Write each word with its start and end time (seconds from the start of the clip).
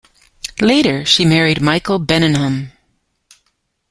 Later, 0.61 1.05
she 1.05 1.25
married 1.25 1.61
Michael 1.61 1.99
Bennahum. 1.99 2.71